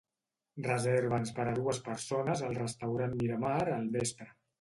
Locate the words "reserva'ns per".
0.67-1.45